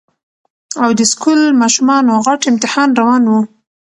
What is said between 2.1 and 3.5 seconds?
غټ امتحان روان وو